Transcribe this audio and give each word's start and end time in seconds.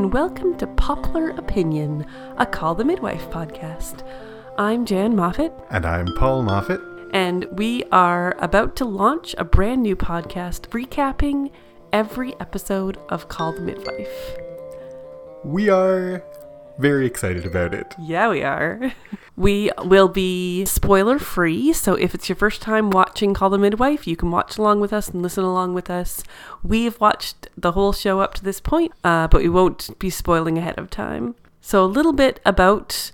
And 0.00 0.14
welcome 0.14 0.56
to 0.56 0.66
Poplar 0.66 1.28
Opinion, 1.32 2.06
a 2.38 2.46
Call 2.46 2.74
the 2.74 2.86
Midwife 2.86 3.28
podcast. 3.28 4.02
I'm 4.56 4.86
Jan 4.86 5.14
Moffat, 5.14 5.52
And 5.68 5.84
I'm 5.84 6.06
Paul 6.16 6.42
Moffat. 6.42 6.80
and 7.12 7.44
we 7.52 7.84
are 7.92 8.34
about 8.38 8.76
to 8.76 8.86
launch 8.86 9.34
a 9.36 9.44
brand 9.44 9.82
new 9.82 9.94
podcast 9.94 10.70
recapping 10.70 11.50
every 11.92 12.32
episode 12.40 12.96
of 13.10 13.28
Call 13.28 13.52
the 13.52 13.60
Midwife. 13.60 14.36
We 15.44 15.68
are 15.68 16.24
very 16.80 17.06
excited 17.06 17.46
about 17.46 17.74
it. 17.74 17.94
Yeah, 17.98 18.30
we 18.30 18.42
are. 18.42 18.92
We 19.36 19.70
will 19.82 20.08
be 20.08 20.66
spoiler 20.66 21.18
free, 21.18 21.72
so 21.72 21.94
if 21.94 22.14
it's 22.14 22.28
your 22.28 22.36
first 22.36 22.60
time 22.60 22.90
watching 22.90 23.32
Call 23.32 23.48
the 23.48 23.56
Midwife, 23.56 24.06
you 24.06 24.14
can 24.14 24.30
watch 24.30 24.58
along 24.58 24.80
with 24.80 24.92
us 24.92 25.08
and 25.08 25.22
listen 25.22 25.44
along 25.44 25.72
with 25.72 25.88
us. 25.88 26.22
We've 26.62 27.00
watched 27.00 27.48
the 27.56 27.72
whole 27.72 27.94
show 27.94 28.20
up 28.20 28.34
to 28.34 28.44
this 28.44 28.60
point, 28.60 28.92
uh, 29.02 29.28
but 29.28 29.40
we 29.40 29.48
won't 29.48 29.98
be 29.98 30.10
spoiling 30.10 30.58
ahead 30.58 30.78
of 30.78 30.90
time. 30.90 31.36
So 31.62 31.82
a 31.82 31.86
little 31.86 32.12
bit 32.12 32.38
about 32.44 33.12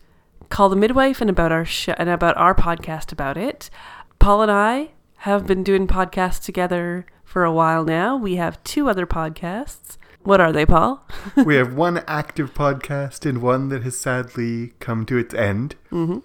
Call 0.49 0.69
the 0.69 0.75
Midwife 0.75 1.21
and 1.21 1.31
about 1.31 1.53
our 1.53 1.65
sh- 1.65 1.91
and 1.97 2.09
about 2.09 2.37
our 2.37 2.57
podcast 2.57 3.13
about 3.13 3.37
it. 3.37 3.71
Paul 4.19 4.43
and 4.43 4.51
I 4.51 4.91
have 5.19 5.47
been 5.47 5.63
doing 5.63 5.87
podcasts 5.87 6.45
together 6.45 7.07
for 7.37 7.45
a 7.45 7.53
while 7.53 7.85
now. 7.85 8.17
We 8.17 8.37
have 8.37 8.65
two 8.65 8.89
other 8.89 9.07
podcasts. 9.07 9.99
What 10.23 10.41
are 10.41 10.53
they, 10.53 10.65
Paul? 10.65 11.07
we 11.45 11.57
have 11.57 11.75
one 11.75 12.03
active 12.07 12.55
podcast 12.55 13.29
and 13.29 13.43
one 13.43 13.69
that 13.69 13.83
has 13.83 14.01
sadly 14.01 14.73
come 14.81 15.05
to 15.05 15.19
its 15.19 15.35
end. 15.35 15.75
Mm-hmm. 15.93 16.21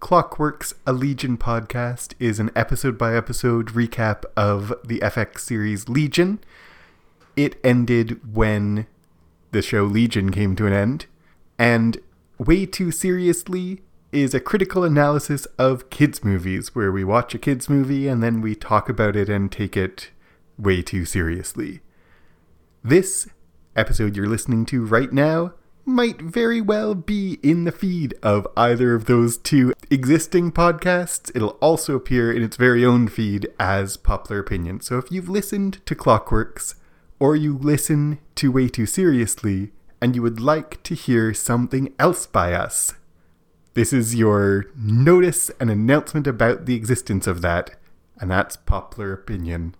Clockworks 0.00 0.74
A 0.84 0.92
Legion 0.92 1.38
podcast 1.38 2.14
is 2.18 2.40
an 2.40 2.50
episode 2.56 2.98
by 2.98 3.14
episode 3.14 3.68
recap 3.68 4.24
of 4.36 4.74
the 4.84 4.98
FX 4.98 5.38
series 5.38 5.88
Legion. 5.88 6.40
It 7.36 7.60
ended 7.62 8.34
when 8.34 8.88
the 9.52 9.62
show 9.62 9.84
Legion 9.84 10.32
came 10.32 10.56
to 10.56 10.66
an 10.66 10.72
end. 10.72 11.06
And 11.56 11.98
Way 12.36 12.66
Too 12.66 12.90
Seriously 12.90 13.80
is 14.10 14.34
a 14.34 14.40
critical 14.40 14.82
analysis 14.82 15.46
of 15.56 15.88
kids' 15.90 16.24
movies 16.24 16.74
where 16.74 16.90
we 16.90 17.04
watch 17.04 17.32
a 17.36 17.38
kids' 17.38 17.68
movie 17.68 18.08
and 18.08 18.24
then 18.24 18.40
we 18.40 18.56
talk 18.56 18.88
about 18.88 19.14
it 19.14 19.28
and 19.28 19.52
take 19.52 19.76
it 19.76 20.10
way 20.58 20.82
too 20.82 21.04
seriously. 21.04 21.80
This 22.82 23.28
episode 23.74 24.16
you're 24.16 24.26
listening 24.26 24.64
to 24.66 24.84
right 24.84 25.12
now 25.12 25.54
might 25.84 26.20
very 26.20 26.60
well 26.60 26.94
be 26.94 27.38
in 27.42 27.64
the 27.64 27.72
feed 27.72 28.14
of 28.22 28.46
either 28.56 28.94
of 28.94 29.04
those 29.04 29.36
two 29.36 29.72
existing 29.90 30.50
podcasts. 30.50 31.30
It'll 31.34 31.58
also 31.60 31.94
appear 31.94 32.32
in 32.32 32.42
its 32.42 32.56
very 32.56 32.84
own 32.84 33.06
feed 33.06 33.48
as 33.60 33.96
Poplar 33.96 34.40
Opinion. 34.40 34.80
So 34.80 34.98
if 34.98 35.12
you've 35.12 35.28
listened 35.28 35.84
to 35.86 35.94
Clockworks 35.94 36.74
or 37.20 37.36
you 37.36 37.56
listen 37.56 38.18
to 38.34 38.50
Way 38.50 38.68
Too 38.68 38.86
Seriously 38.86 39.70
and 40.00 40.16
you 40.16 40.22
would 40.22 40.40
like 40.40 40.82
to 40.82 40.94
hear 40.94 41.32
something 41.32 41.94
else 41.98 42.26
by 42.26 42.52
us, 42.52 42.94
this 43.74 43.92
is 43.92 44.14
your 44.14 44.66
notice 44.74 45.50
and 45.60 45.70
announcement 45.70 46.26
about 46.26 46.66
the 46.66 46.74
existence 46.74 47.26
of 47.26 47.42
that, 47.42 47.72
and 48.18 48.30
that's 48.30 48.56
Poplar 48.56 49.12
Opinion, 49.12 49.74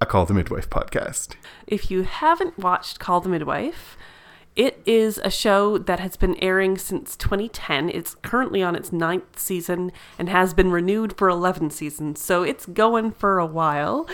a 0.00 0.06
Call 0.06 0.26
the 0.26 0.34
Midwife 0.34 0.68
podcast. 0.68 1.34
If 1.66 1.90
you 1.90 2.02
haven't 2.02 2.58
watched 2.58 2.98
Call 2.98 3.20
the 3.20 3.28
Midwife, 3.28 3.96
it 4.56 4.80
is 4.86 5.18
a 5.24 5.30
show 5.30 5.78
that 5.78 5.98
has 6.00 6.16
been 6.16 6.36
airing 6.42 6.78
since 6.78 7.16
2010. 7.16 7.90
It's 7.90 8.14
currently 8.16 8.62
on 8.62 8.76
its 8.76 8.92
ninth 8.92 9.38
season 9.38 9.90
and 10.18 10.28
has 10.28 10.54
been 10.54 10.70
renewed 10.70 11.16
for 11.16 11.28
11 11.28 11.70
seasons, 11.70 12.20
so 12.20 12.42
it's 12.42 12.66
going 12.66 13.12
for 13.12 13.38
a 13.38 13.46
while. 13.46 14.08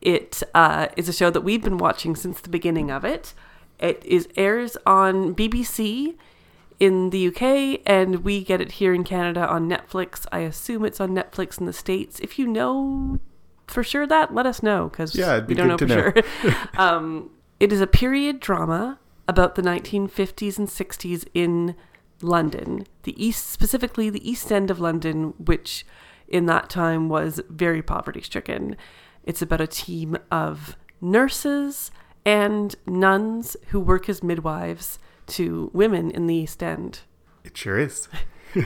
It 0.00 0.42
uh, 0.54 0.88
is 0.96 1.08
a 1.08 1.12
show 1.12 1.30
that 1.30 1.42
we've 1.42 1.62
been 1.62 1.78
watching 1.78 2.16
since 2.16 2.40
the 2.40 2.48
beginning 2.48 2.90
of 2.90 3.04
it. 3.04 3.34
It 3.78 4.02
is 4.04 4.28
airs 4.36 4.76
on 4.86 5.34
BBC 5.34 6.14
in 6.80 7.10
the 7.10 7.28
UK, 7.28 7.80
and 7.84 8.24
we 8.24 8.42
get 8.42 8.60
it 8.60 8.72
here 8.72 8.94
in 8.94 9.04
Canada 9.04 9.46
on 9.46 9.68
Netflix. 9.68 10.26
I 10.32 10.40
assume 10.40 10.84
it's 10.84 11.00
on 11.00 11.10
Netflix 11.10 11.58
in 11.58 11.66
the 11.66 11.72
States. 11.72 12.20
If 12.20 12.38
you 12.38 12.46
know 12.46 13.20
for 13.66 13.82
sure 13.82 14.06
that, 14.06 14.34
let 14.34 14.46
us 14.46 14.62
know 14.62 14.88
because 14.88 15.14
Yeah, 15.14 15.40
we 15.44 15.54
don't 15.54 15.68
know 15.68 15.78
for 15.78 15.86
to 15.86 16.22
sure. 16.42 16.58
um, 16.76 17.30
it 17.60 17.72
is 17.72 17.80
a 17.80 17.86
period 17.86 18.40
drama 18.40 18.98
about 19.26 19.54
the 19.54 19.62
1950s 19.62 20.58
and 20.58 20.68
60s 20.68 21.26
in 21.34 21.74
London, 22.20 22.86
the 23.02 23.24
east, 23.24 23.50
specifically 23.50 24.10
the 24.10 24.28
East 24.28 24.50
End 24.52 24.70
of 24.70 24.80
London, 24.80 25.34
which 25.38 25.84
in 26.28 26.46
that 26.46 26.68
time 26.70 27.08
was 27.08 27.40
very 27.48 27.82
poverty 27.82 28.22
stricken. 28.22 28.76
It's 29.24 29.42
about 29.42 29.60
a 29.60 29.66
team 29.66 30.16
of 30.30 30.76
nurses 31.00 31.90
and 32.24 32.74
nuns 32.86 33.56
who 33.68 33.80
work 33.80 34.08
as 34.08 34.22
midwives 34.22 34.98
to 35.26 35.70
women 35.72 36.10
in 36.10 36.26
the 36.26 36.34
East 36.34 36.62
End. 36.62 37.00
It 37.44 37.56
sure 37.56 37.78
is. 37.78 38.08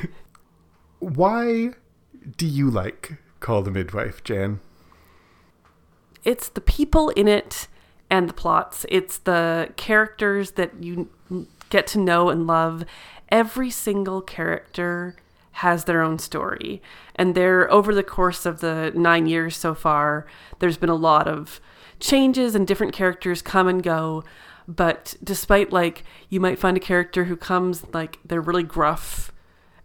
Why 0.99 1.71
do 2.37 2.47
you 2.47 2.71
like 2.71 3.19
Call 3.41 3.63
the 3.63 3.71
Midwife, 3.71 4.23
Jan? 4.25 4.61
It's 6.25 6.49
the 6.49 6.61
people 6.61 7.11
in 7.11 7.29
it 7.29 7.69
and 8.11 8.29
the 8.29 8.35
plots. 8.35 8.87
It's 8.89 9.19
the 9.19 9.73
characters 9.77 10.53
that 10.53 10.83
you 10.83 11.09
get 11.71 11.87
to 11.89 11.99
know 11.99 12.31
and 12.31 12.47
love. 12.47 12.85
Every 13.29 13.71
single 13.71 14.23
character 14.23 15.17
has 15.53 15.85
their 15.85 16.03
own 16.03 16.19
story. 16.19 16.81
And 17.17 17.35
there, 17.35 17.71
over 17.71 17.95
the 17.95 18.03
course 18.03 18.47
of 18.47 18.61
the 18.61 18.93
nine 18.95 19.27
years 19.27 19.57
so 19.57 19.75
far, 19.75 20.27
there's 20.61 20.79
been 20.79 20.89
a 20.89 20.95
lot 20.95 21.27
of 21.27 21.61
changes 22.01 22.55
and 22.55 22.67
different 22.67 22.93
characters 22.93 23.43
come 23.43 23.69
and 23.69 23.83
go. 23.83 24.25
But 24.67 25.17
despite, 25.23 25.73
like, 25.73 26.05
you 26.29 26.41
might 26.41 26.59
find 26.59 26.77
a 26.77 26.81
character 26.81 27.25
who 27.25 27.37
comes, 27.37 27.85
like, 27.93 28.19
they're 28.25 28.41
really 28.41 28.63
gruff, 28.63 29.33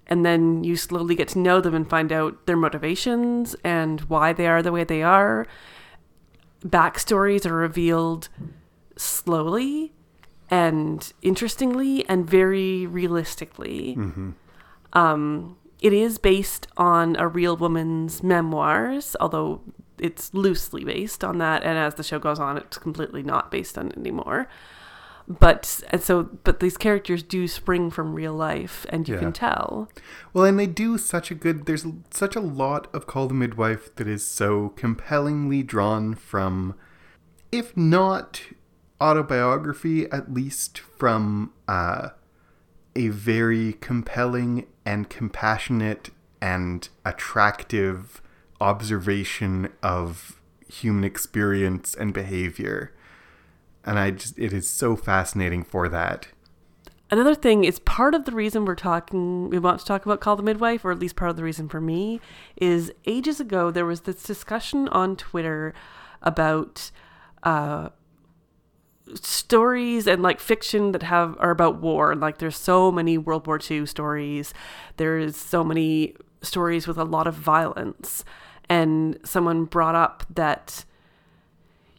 and 0.05 0.25
then 0.25 0.63
you 0.63 0.75
slowly 0.75 1.16
get 1.16 1.29
to 1.29 1.39
know 1.39 1.61
them 1.61 1.73
and 1.73 1.89
find 1.89 2.11
out 2.11 2.45
their 2.45 2.57
motivations 2.57 3.55
and 3.63 4.01
why 4.01 4.33
they 4.33 4.45
are 4.45 4.61
the 4.61 4.72
way 4.72 4.83
they 4.83 5.01
are 5.01 5.47
backstories 6.66 7.46
are 7.46 7.53
revealed 7.53 8.29
slowly 8.96 9.91
and 10.50 11.13
interestingly 11.22 12.07
and 12.07 12.29
very 12.29 12.85
realistically. 12.85 13.96
Um, 14.94 15.57
it 15.81 15.94
is 15.94 16.18
based 16.18 16.68
on 16.78 17.16
a 17.18 17.28
real 17.28 17.57
woman's 17.57 18.23
memoirs, 18.23 19.16
although 19.19 19.62
it's 20.00 20.34
loosely 20.34 20.84
based 20.84 21.23
on 21.23 21.40
that. 21.40 21.63
And 21.63 21.78
as 21.78 21.96
the 21.96 22.03
show 22.03 22.19
goes 22.19 22.40
on, 22.40 22.57
it's 22.57 22.78
completely 22.78 23.23
not 23.23 23.52
based 23.52 23.78
on 23.78 23.88
it 23.90 23.97
anymore. 23.97 24.47
But 25.28 25.81
and 25.89 26.01
so, 26.01 26.23
but 26.44 26.59
these 26.59 26.75
characters 26.78 27.23
do 27.23 27.47
spring 27.47 27.89
from 27.89 28.13
real 28.13 28.34
life, 28.34 28.85
and 28.89 29.07
you 29.07 29.16
Yeah. 29.16 29.22
can 29.22 29.34
tell. 29.34 29.89
Well, 30.34 30.44
and 30.45 30.59
they 30.59 30.67
do 30.67 30.97
such 30.97 31.31
a 31.31 31.35
good. 31.35 31.66
There's 31.66 31.85
such 32.11 32.35
a 32.35 32.41
lot 32.41 32.94
of 32.94 33.07
Call 33.07 33.28
the 33.28 33.34
Midwife 33.34 33.95
that 33.95 34.07
is 34.07 34.25
so 34.25 34.69
compellingly 34.69 35.63
drawn 35.63 36.13
from, 36.16 36.75
if 37.51 37.75
not 37.78 38.41
autobiography, 39.00 40.09
at 40.11 40.34
least 40.34 40.79
from 40.79 41.53
uh, 41.67 42.09
a 42.95 43.07
very 43.09 43.73
compelling 43.73 44.66
and 44.85 45.09
compassionate 45.09 46.09
and 46.41 46.90
attractive 47.05 48.22
observation 48.59 49.69
of 49.81 50.41
human 50.69 51.03
experience 51.03 51.95
and 51.95 52.13
behavior. 52.13 52.91
And 53.85 53.99
I 53.99 54.11
just, 54.11 54.38
it 54.39 54.53
is 54.53 54.69
so 54.69 54.95
fascinating 54.95 55.63
for 55.63 55.89
that. 55.89 56.28
Another 57.11 57.35
thing 57.35 57.63
is 57.63 57.79
part 57.79 58.16
of 58.16 58.25
the 58.25 58.31
reason 58.31 58.66
we're 58.66 58.75
talking, 58.75 59.49
we 59.49 59.59
want 59.59 59.79
to 59.79 59.85
talk 59.85 60.05
about 60.05 60.19
Call 60.19 60.35
the 60.35 60.41
Midwife, 60.41 60.84
or 60.84 60.91
at 60.91 60.99
least 60.99 61.16
part 61.16 61.29
of 61.29 61.37
the 61.37 61.43
reason 61.43 61.69
for 61.69 61.79
me, 61.79 62.19
is 62.55 62.91
ages 63.05 63.40
ago 63.40 63.69
there 63.69 63.85
was 63.85 64.02
this 64.02 64.23
discussion 64.23 64.87
on 64.87 65.16
Twitter 65.16 65.75
about 66.23 66.90
uh, 67.43 67.90
stories 69.13 70.08
and 70.08 70.23
like 70.23 70.40
fiction 70.40 70.91
that 70.93 71.03
have 71.03 71.35
are 71.40 71.52
about 71.52 71.79
war. 71.79 72.11
And 72.11 72.22
like 72.22 72.40
there's 72.40 72.58
so 72.58 72.91
many 72.91 73.17
World 73.17 73.46
War 73.46 73.59
II 73.59 73.85
stories, 73.85 74.53
there's 74.97 75.35
so 75.35 75.63
many 75.63 76.16
stories 76.41 76.87
with 76.87 76.97
a 76.97 77.03
lot 77.03 77.28
of 77.28 77.35
violence. 77.35 78.25
And 78.69 79.19
someone 79.23 79.66
brought 79.66 79.93
up 79.93 80.25
that 80.34 80.85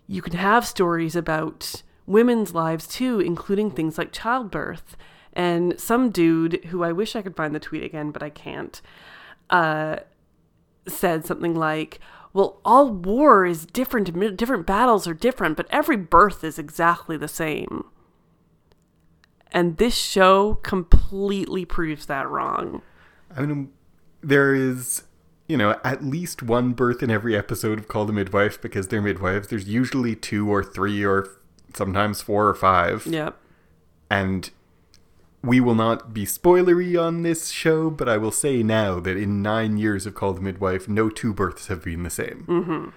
you 0.06 0.22
can 0.22 0.34
have 0.34 0.66
stories 0.66 1.16
about 1.16 1.82
women's 2.06 2.54
lives 2.54 2.86
too, 2.86 3.20
including 3.20 3.70
things 3.70 3.98
like 3.98 4.12
childbirth. 4.12 4.96
And 5.32 5.78
some 5.80 6.10
dude 6.10 6.64
who 6.66 6.84
I 6.84 6.92
wish 6.92 7.16
I 7.16 7.22
could 7.22 7.36
find 7.36 7.54
the 7.54 7.60
tweet 7.60 7.82
again, 7.82 8.10
but 8.10 8.22
I 8.22 8.30
can't, 8.30 8.80
uh, 9.50 9.96
said 10.86 11.24
something 11.24 11.54
like, 11.54 11.98
"Well, 12.32 12.60
all 12.64 12.90
war 12.90 13.46
is 13.46 13.64
different. 13.66 14.36
Different 14.36 14.66
battles 14.66 15.08
are 15.08 15.14
different, 15.14 15.56
but 15.56 15.66
every 15.70 15.96
birth 15.96 16.44
is 16.44 16.58
exactly 16.58 17.16
the 17.16 17.28
same." 17.28 17.84
And 19.50 19.76
this 19.78 19.94
show 19.94 20.54
completely 20.62 21.64
proves 21.64 22.06
that 22.06 22.28
wrong. 22.28 22.82
I 23.34 23.42
mean, 23.42 23.72
there 24.20 24.54
is, 24.54 25.04
you 25.46 25.56
know, 25.56 25.78
at 25.84 26.04
least 26.04 26.42
one 26.42 26.72
birth 26.72 27.02
in 27.02 27.10
every 27.10 27.36
episode 27.36 27.78
of 27.78 27.88
Call 27.88 28.06
the 28.06 28.12
Midwife 28.12 28.60
because 28.60 28.88
they're 28.88 29.02
midwives. 29.02 29.48
There's 29.48 29.68
usually 29.68 30.16
two 30.16 30.50
or 30.50 30.64
three 30.64 31.04
or 31.04 31.28
sometimes 31.74 32.22
four 32.22 32.48
or 32.48 32.54
five. 32.54 33.06
Yep. 33.06 33.36
And 34.10 34.50
we 35.42 35.60
will 35.60 35.74
not 35.74 36.14
be 36.14 36.24
spoilery 36.24 37.00
on 37.00 37.22
this 37.22 37.50
show, 37.50 37.90
but 37.90 38.08
I 38.08 38.16
will 38.16 38.30
say 38.30 38.62
now 38.62 38.98
that 39.00 39.18
in 39.18 39.42
nine 39.42 39.76
years 39.76 40.06
of 40.06 40.14
Call 40.14 40.32
the 40.32 40.40
Midwife, 40.40 40.88
no 40.88 41.10
two 41.10 41.34
births 41.34 41.66
have 41.66 41.84
been 41.84 42.02
the 42.02 42.10
same. 42.10 42.46
Mm-hmm. 42.48 42.88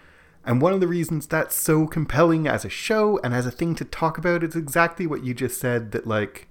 And 0.45 0.61
one 0.61 0.71
of 0.71 0.79
the 0.79 0.87
reasons 0.87 1.27
that's 1.27 1.55
so 1.55 1.85
compelling 1.87 2.47
as 2.47 2.63
a 2.63 2.69
show 2.69 3.19
and 3.21 3.33
as 3.33 3.45
a 3.45 3.51
thing 3.51 3.75
to 3.75 3.83
talk 3.83 4.17
about 4.17 4.43
is 4.43 4.55
exactly 4.55 5.05
what 5.05 5.25
you 5.25 5.33
just 5.33 5.59
said 5.59 5.91
that, 5.91 6.07
like, 6.07 6.47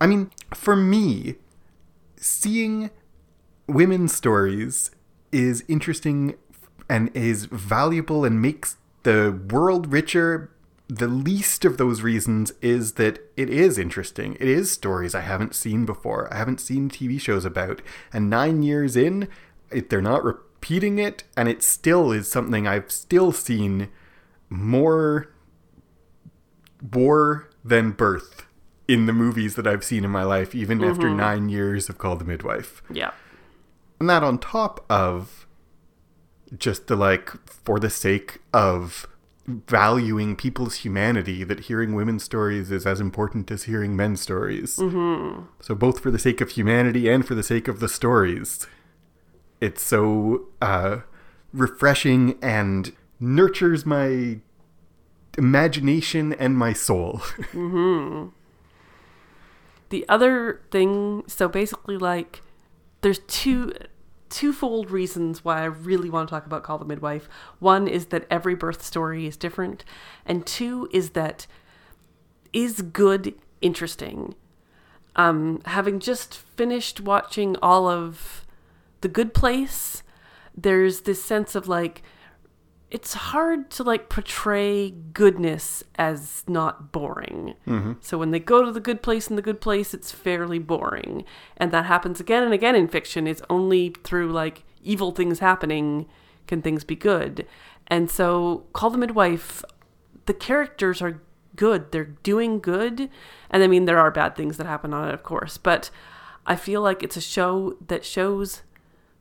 I 0.00 0.06
mean, 0.06 0.30
for 0.54 0.74
me, 0.74 1.34
seeing 2.16 2.90
women's 3.74 4.14
stories 4.14 4.90
is 5.30 5.64
interesting 5.68 6.34
and 6.88 7.10
is 7.14 7.46
valuable 7.46 8.24
and 8.24 8.40
makes 8.40 8.76
the 9.02 9.40
world 9.50 9.92
richer. 9.92 10.50
The 10.88 11.08
least 11.08 11.64
of 11.64 11.78
those 11.78 12.02
reasons 12.02 12.52
is 12.60 12.92
that 12.94 13.18
it 13.36 13.48
is 13.48 13.78
interesting. 13.78 14.34
It 14.34 14.48
is 14.48 14.70
stories 14.70 15.14
I 15.14 15.20
haven't 15.20 15.54
seen 15.54 15.86
before. 15.86 16.32
I 16.32 16.36
haven't 16.36 16.60
seen 16.60 16.90
TV 16.90 17.20
shows 17.20 17.44
about. 17.44 17.80
And 18.12 18.28
nine 18.28 18.62
years 18.62 18.96
in, 18.96 19.28
it, 19.70 19.88
they're 19.88 20.02
not 20.02 20.22
repeating 20.22 20.98
it, 20.98 21.24
and 21.36 21.48
it 21.48 21.62
still 21.62 22.12
is 22.12 22.30
something 22.30 22.66
I've 22.66 22.90
still 22.90 23.32
seen 23.32 23.88
more 24.50 25.32
war 26.92 27.48
than 27.64 27.92
birth 27.92 28.46
in 28.86 29.06
the 29.06 29.12
movies 29.12 29.54
that 29.54 29.66
I've 29.66 29.84
seen 29.84 30.04
in 30.04 30.10
my 30.10 30.24
life, 30.24 30.54
even 30.54 30.84
after 30.84 31.06
mm-hmm. 31.06 31.16
nine 31.16 31.48
years 31.48 31.88
of 31.88 31.96
Call 31.96 32.16
the 32.16 32.24
Midwife. 32.24 32.82
Yeah. 32.92 33.12
And 34.02 34.10
that 34.10 34.24
on 34.24 34.38
top 34.38 34.84
of 34.90 35.46
just 36.58 36.88
the 36.88 36.96
like, 36.96 37.30
for 37.46 37.78
the 37.78 37.88
sake 37.88 38.40
of 38.52 39.06
valuing 39.46 40.34
people's 40.34 40.78
humanity, 40.78 41.44
that 41.44 41.60
hearing 41.60 41.94
women's 41.94 42.24
stories 42.24 42.72
is 42.72 42.84
as 42.84 43.00
important 43.00 43.48
as 43.52 43.62
hearing 43.62 43.94
men's 43.94 44.20
stories. 44.20 44.76
Mm-hmm. 44.78 45.42
So, 45.60 45.76
both 45.76 46.00
for 46.00 46.10
the 46.10 46.18
sake 46.18 46.40
of 46.40 46.50
humanity 46.50 47.08
and 47.08 47.24
for 47.24 47.36
the 47.36 47.44
sake 47.44 47.68
of 47.68 47.78
the 47.78 47.88
stories, 47.88 48.66
it's 49.60 49.82
so 49.84 50.48
uh, 50.60 51.02
refreshing 51.52 52.40
and 52.42 52.96
nurtures 53.20 53.86
my 53.86 54.40
imagination 55.38 56.32
and 56.32 56.58
my 56.58 56.72
soul. 56.72 57.22
The 59.90 60.04
other 60.08 60.60
thing, 60.72 61.22
so 61.28 61.46
basically, 61.46 61.98
like, 61.98 62.42
there's 63.02 63.18
two 63.26 63.72
twofold 64.32 64.90
reasons 64.90 65.44
why 65.44 65.60
I 65.60 65.66
really 65.66 66.10
want 66.10 66.28
to 66.28 66.30
talk 66.34 66.46
about 66.46 66.64
Call 66.64 66.78
the 66.78 66.84
Midwife. 66.84 67.28
One 67.58 67.86
is 67.86 68.06
that 68.06 68.26
every 68.30 68.54
birth 68.54 68.82
story 68.82 69.26
is 69.26 69.36
different, 69.36 69.84
and 70.26 70.46
two 70.46 70.88
is 70.92 71.10
that 71.10 71.46
is 72.52 72.82
good 72.82 73.34
interesting. 73.60 74.34
Um, 75.14 75.60
having 75.66 76.00
just 76.00 76.34
finished 76.34 77.00
watching 77.00 77.56
all 77.62 77.86
of 77.86 78.46
The 79.02 79.08
Good 79.08 79.34
Place, 79.34 80.02
there's 80.56 81.02
this 81.02 81.22
sense 81.22 81.54
of 81.54 81.68
like 81.68 82.02
it's 82.92 83.14
hard 83.14 83.70
to 83.70 83.82
like 83.82 84.10
portray 84.10 84.90
goodness 84.90 85.82
as 85.94 86.44
not 86.46 86.92
boring. 86.92 87.54
Mm-hmm. 87.66 87.92
So 88.02 88.18
when 88.18 88.32
they 88.32 88.38
go 88.38 88.62
to 88.62 88.70
the 88.70 88.80
good 88.80 89.00
place 89.00 89.28
in 89.28 89.36
the 89.36 89.40
good 89.40 89.62
place, 89.62 89.94
it's 89.94 90.12
fairly 90.12 90.58
boring. 90.58 91.24
And 91.56 91.72
that 91.72 91.86
happens 91.86 92.20
again 92.20 92.42
and 92.42 92.52
again 92.52 92.76
in 92.76 92.88
fiction. 92.88 93.26
It's 93.26 93.40
only 93.48 93.94
through 94.04 94.30
like 94.32 94.64
evil 94.82 95.10
things 95.10 95.38
happening 95.38 96.06
can 96.46 96.60
things 96.60 96.84
be 96.84 96.94
good. 96.94 97.46
And 97.86 98.10
so 98.10 98.64
Call 98.74 98.90
the 98.90 98.98
Midwife, 98.98 99.64
the 100.26 100.34
characters 100.34 101.00
are 101.00 101.22
good. 101.56 101.92
They're 101.92 102.04
doing 102.04 102.60
good. 102.60 103.08
And 103.48 103.62
I 103.62 103.68
mean, 103.68 103.86
there 103.86 103.98
are 103.98 104.10
bad 104.10 104.36
things 104.36 104.58
that 104.58 104.66
happen 104.66 104.92
on 104.92 105.08
it, 105.08 105.14
of 105.14 105.22
course. 105.22 105.56
But 105.56 105.88
I 106.44 106.56
feel 106.56 106.82
like 106.82 107.02
it's 107.02 107.16
a 107.16 107.22
show 107.22 107.78
that 107.88 108.04
shows 108.04 108.60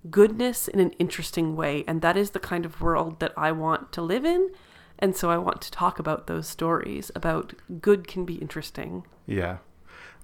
goodness 0.09 0.67
in 0.67 0.79
an 0.79 0.91
interesting 0.91 1.55
way. 1.55 1.83
And 1.87 2.01
that 2.01 2.17
is 2.17 2.31
the 2.31 2.39
kind 2.39 2.65
of 2.65 2.81
world 2.81 3.19
that 3.19 3.33
I 3.37 3.51
want 3.51 3.91
to 3.93 4.01
live 4.01 4.25
in. 4.25 4.51
And 4.99 5.15
so 5.15 5.29
I 5.31 5.37
want 5.37 5.61
to 5.61 5.71
talk 5.71 5.99
about 5.99 6.27
those 6.27 6.47
stories 6.47 7.11
about 7.15 7.53
good 7.81 8.07
can 8.07 8.25
be 8.25 8.35
interesting. 8.35 9.03
Yeah. 9.25 9.57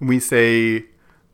We 0.00 0.20
say 0.20 0.86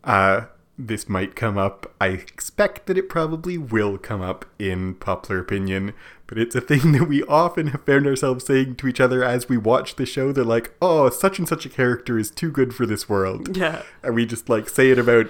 uh, 0.03 0.47
this 0.79 1.09
might 1.09 1.37
come 1.37 1.57
up, 1.57 1.95
I 2.01 2.09
expect 2.09 2.87
that 2.87 2.99
it 2.99 3.09
probably 3.09 3.57
will 3.57 3.97
come 3.97 4.23
up 4.23 4.45
in 4.59 4.95
Poplar 4.95 5.39
Opinion, 5.39 5.93
but 6.27 6.39
it's 6.39 6.55
a 6.55 6.61
thing 6.61 6.93
that 6.99 7.09
we 7.09 7.23
often 7.25 7.69
have 7.69 7.85
found 7.85 8.07
ourselves 8.07 8.47
saying 8.47 8.77
to 8.77 8.89
each 8.89 9.01
other 9.01 9.23
as 9.23 9.49
we 9.49 9.57
watch 9.57 9.97
the 9.97 10.07
show. 10.07 10.33
They're 10.33 10.45
like, 10.45 10.75
oh, 10.83 11.11
such 11.11 11.39
and 11.39 11.49
such 11.49 11.65
a 11.65 11.69
character 11.71 12.19
is 12.19 12.31
too 12.31 12.51
good 12.51 12.75
for 12.75 12.87
this 12.87 13.09
world. 13.09 13.57
Yeah. 13.57 13.83
And 14.03 14.15
we 14.15 14.27
just 14.27 14.49
like 14.49 14.69
say 14.69 14.91
it 14.91 14.99
about 14.99 15.29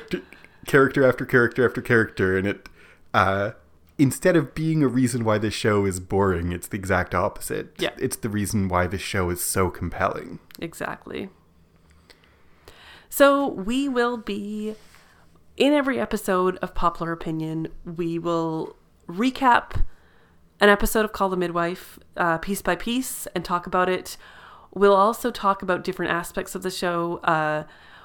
character 0.66 1.06
after 1.06 1.26
character 1.26 1.66
after 1.66 1.82
character, 1.82 2.38
and 2.38 2.46
it, 2.46 2.68
uh, 3.14 3.52
instead 3.96 4.36
of 4.36 4.54
being 4.54 4.82
a 4.82 4.88
reason 4.88 5.24
why 5.24 5.38
this 5.38 5.54
show 5.54 5.86
is 5.86 6.00
boring, 6.00 6.52
it's 6.52 6.68
the 6.68 6.76
exact 6.76 7.14
opposite. 7.14 7.72
Yeah. 7.78 7.90
It's 7.96 8.16
the 8.16 8.28
reason 8.28 8.68
why 8.68 8.86
this 8.86 9.00
show 9.00 9.30
is 9.30 9.42
so 9.42 9.70
compelling. 9.70 10.40
Exactly. 10.58 11.30
So 13.08 13.48
we 13.48 13.88
will 13.88 14.16
be 14.16 14.74
in 15.56 15.72
every 15.72 16.00
episode 16.00 16.56
of 16.56 16.74
Poplar 16.74 17.12
Opinion, 17.12 17.68
we 17.84 18.18
will 18.18 18.74
recap 19.06 19.84
an 20.60 20.68
episode 20.68 21.04
of 21.04 21.12
Call 21.12 21.28
the 21.28 21.36
Midwife 21.36 21.98
uh, 22.16 22.38
piece 22.38 22.62
by 22.62 22.74
piece 22.74 23.26
and 23.34 23.44
talk 23.44 23.66
about 23.66 23.88
it. 23.88 24.16
We'll 24.72 24.94
also 24.94 25.30
talk 25.30 25.62
about 25.62 25.84
different 25.84 26.10
aspects 26.10 26.56
of 26.56 26.62
the 26.62 26.70
show. 26.70 27.18
Uh, 27.18 27.64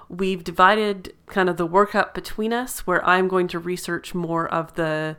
we've 0.09 0.43
divided 0.43 1.13
kind 1.27 1.49
of 1.49 1.57
the 1.57 1.67
workup 1.67 2.13
between 2.13 2.51
us, 2.51 2.85
where 2.87 3.05
I'm 3.05 3.27
going 3.27 3.47
to 3.49 3.59
research 3.59 4.13
more 4.13 4.47
of 4.47 4.73
the 4.75 5.15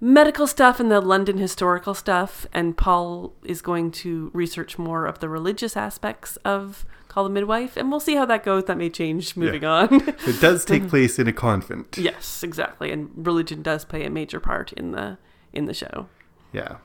medical 0.00 0.46
stuff 0.46 0.78
and 0.78 0.90
the 0.90 1.00
London 1.00 1.38
historical 1.38 1.94
stuff, 1.94 2.46
and 2.52 2.76
Paul 2.76 3.34
is 3.44 3.60
going 3.60 3.90
to 3.92 4.30
research 4.32 4.78
more 4.78 5.06
of 5.06 5.18
the 5.18 5.28
religious 5.28 5.76
aspects 5.76 6.36
of 6.44 6.86
Call 7.08 7.24
the 7.24 7.30
Midwife, 7.30 7.76
and 7.76 7.90
we'll 7.90 8.00
see 8.00 8.14
how 8.14 8.26
that 8.26 8.44
goes. 8.44 8.64
That 8.64 8.76
may 8.76 8.90
change 8.90 9.36
moving 9.36 9.64
on. 9.64 9.88
It 10.26 10.40
does 10.40 10.64
take 10.64 10.86
place 10.90 11.18
in 11.18 11.26
a 11.26 11.32
convent. 11.32 11.96
yes, 11.98 12.42
exactly, 12.42 12.92
and 12.92 13.10
religion 13.16 13.62
does 13.62 13.84
play 13.84 14.04
a 14.04 14.10
major 14.10 14.38
part 14.38 14.72
in 14.72 14.92
the 14.92 15.18
in 15.52 15.64
the 15.64 15.74
show. 15.74 16.08
Yeah. 16.52 16.76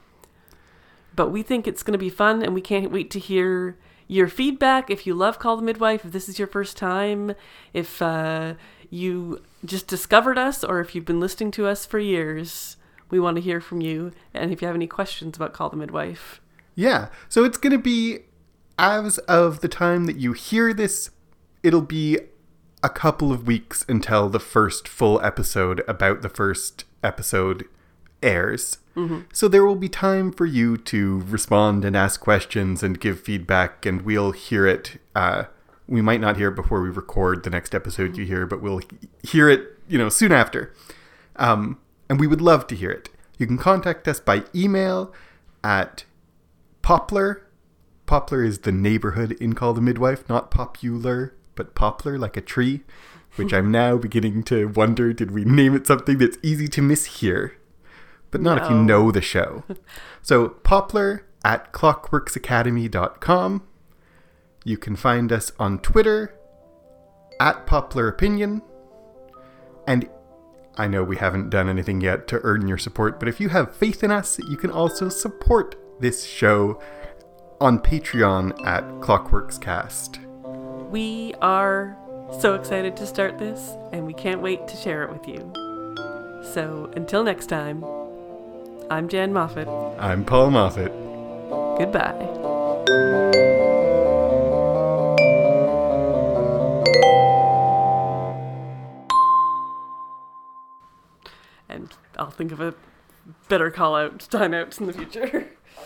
But 1.13 1.29
we 1.29 1.43
think 1.43 1.67
it's 1.67 1.83
going 1.83 1.91
to 1.93 1.97
be 1.99 2.09
fun, 2.09 2.41
and 2.41 2.53
we 2.53 2.61
can't 2.61 2.91
wait 2.91 3.11
to 3.11 3.19
hear 3.19 3.77
your 4.11 4.27
feedback. 4.27 4.89
If 4.89 5.07
you 5.07 5.13
love 5.13 5.39
Call 5.39 5.55
the 5.55 5.63
Midwife, 5.63 6.03
if 6.03 6.11
this 6.11 6.27
is 6.27 6.37
your 6.37 6.47
first 6.49 6.75
time, 6.75 7.33
if 7.73 8.01
uh, 8.01 8.55
you 8.89 9.41
just 9.63 9.87
discovered 9.87 10.37
us, 10.37 10.65
or 10.65 10.81
if 10.81 10.93
you've 10.93 11.05
been 11.05 11.21
listening 11.21 11.49
to 11.51 11.65
us 11.65 11.85
for 11.85 11.97
years, 11.97 12.75
we 13.09 13.21
want 13.21 13.37
to 13.37 13.41
hear 13.41 13.61
from 13.61 13.79
you. 13.79 14.11
And 14.33 14.51
if 14.51 14.61
you 14.61 14.67
have 14.67 14.75
any 14.75 14.85
questions 14.85 15.37
about 15.37 15.53
Call 15.53 15.69
the 15.69 15.77
Midwife, 15.77 16.41
Yeah. 16.75 17.07
So 17.29 17.45
it's 17.45 17.57
going 17.57 17.71
to 17.71 17.81
be, 17.81 18.19
as 18.77 19.17
of 19.19 19.61
the 19.61 19.69
time 19.69 20.05
that 20.07 20.17
you 20.17 20.33
hear 20.33 20.73
this, 20.73 21.11
it'll 21.63 21.79
be 21.81 22.19
a 22.83 22.89
couple 22.89 23.31
of 23.31 23.47
weeks 23.47 23.85
until 23.87 24.27
the 24.27 24.39
first 24.41 24.89
full 24.89 25.21
episode 25.21 25.83
about 25.87 26.21
the 26.21 26.29
first 26.29 26.83
episode 27.01 27.65
airs. 28.21 28.77
So 29.31 29.47
there 29.47 29.65
will 29.65 29.75
be 29.75 29.89
time 29.89 30.31
for 30.31 30.45
you 30.45 30.77
to 30.77 31.23
respond 31.27 31.85
and 31.85 31.95
ask 31.95 32.19
questions 32.19 32.83
and 32.83 32.99
give 32.99 33.19
feedback, 33.21 33.85
and 33.85 34.01
we'll 34.01 34.31
hear 34.31 34.67
it. 34.67 34.99
Uh, 35.15 35.45
we 35.87 36.01
might 36.01 36.21
not 36.21 36.37
hear 36.37 36.49
it 36.49 36.55
before 36.55 36.81
we 36.81 36.89
record 36.89 37.43
the 37.43 37.49
next 37.49 37.73
episode 37.73 38.17
you 38.17 38.25
hear, 38.25 38.45
but 38.45 38.61
we'll 38.61 38.81
hear 39.23 39.49
it, 39.49 39.77
you 39.87 39.97
know, 39.97 40.09
soon 40.09 40.31
after. 40.31 40.73
Um, 41.37 41.79
and 42.09 42.19
we 42.19 42.27
would 42.27 42.41
love 42.41 42.67
to 42.67 42.75
hear 42.75 42.91
it. 42.91 43.09
You 43.37 43.47
can 43.47 43.57
contact 43.57 44.07
us 44.07 44.19
by 44.19 44.43
email 44.53 45.13
at 45.63 46.03
Poplar. 46.81 47.47
Poplar 48.05 48.43
is 48.43 48.59
the 48.59 48.71
neighborhood 48.71 49.31
in 49.33 49.53
Call 49.53 49.73
the 49.73 49.81
Midwife, 49.81 50.27
not 50.27 50.51
popular, 50.51 51.33
but 51.55 51.75
poplar 51.75 52.17
like 52.17 52.35
a 52.35 52.41
tree, 52.41 52.81
which 53.35 53.53
I'm 53.53 53.71
now 53.81 53.97
beginning 53.97 54.43
to 54.43 54.67
wonder 54.67 55.13
did 55.13 55.31
we 55.31 55.45
name 55.45 55.75
it 55.75 55.87
something 55.87 56.17
that's 56.17 56.37
easy 56.43 56.67
to 56.67 56.81
mishear? 56.81 57.53
But 58.31 58.41
not 58.41 58.63
if 58.63 58.69
you 58.69 58.77
know 58.77 59.11
the 59.11 59.21
show. 59.21 59.63
So, 60.23 60.49
poplar 60.49 61.25
at 61.43 61.73
clockworksacademy.com. 61.73 63.67
You 64.63 64.77
can 64.77 64.95
find 64.95 65.31
us 65.31 65.51
on 65.57 65.79
Twitter 65.79 66.35
at 67.39 67.65
Poplar 67.65 68.07
Opinion. 68.07 68.61
And 69.87 70.07
I 70.77 70.87
know 70.87 71.03
we 71.03 71.17
haven't 71.17 71.49
done 71.49 71.67
anything 71.67 72.01
yet 72.01 72.27
to 72.27 72.39
earn 72.43 72.67
your 72.67 72.77
support, 72.77 73.19
but 73.19 73.27
if 73.27 73.39
you 73.39 73.49
have 73.49 73.75
faith 73.75 74.03
in 74.03 74.11
us, 74.11 74.37
you 74.47 74.57
can 74.57 74.69
also 74.69 75.09
support 75.09 75.75
this 75.99 76.23
show 76.23 76.79
on 77.59 77.79
Patreon 77.79 78.65
at 78.65 78.83
Clockworkscast. 79.01 80.19
we 80.89 81.33
are 81.41 81.97
so 82.39 82.53
excited 82.55 82.95
to 82.97 83.05
start 83.05 83.37
this, 83.37 83.75
and 83.91 84.05
we 84.05 84.13
can't 84.13 84.41
wait 84.41 84.67
to 84.67 84.77
share 84.77 85.03
it 85.03 85.11
with 85.11 85.27
you. 85.27 85.51
So 86.53 86.91
until 86.95 87.23
next 87.23 87.47
time, 87.47 87.83
I'm 88.91 89.07
Jan 89.07 89.31
Moffat. 89.31 89.69
I'm 89.99 90.25
Paul 90.25 90.51
Moffat. 90.51 90.91
Goodbye. 91.77 92.11
And 101.69 101.93
I'll 102.17 102.31
think 102.31 102.51
of 102.51 102.59
a 102.59 102.75
better 103.47 103.71
call 103.71 103.95
out 103.95 104.17
timeouts 104.17 104.81
in 104.81 104.87
the 104.87 104.93
future. 104.93 105.51